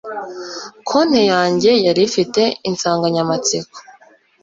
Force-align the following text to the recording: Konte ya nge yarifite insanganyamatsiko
Konte 0.89 1.21
ya 1.31 1.39
nge 1.51 1.73
yarifite 1.87 2.41
insanganyamatsiko 2.69 3.77